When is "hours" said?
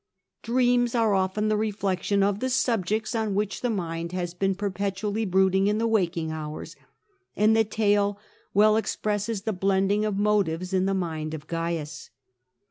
6.31-6.75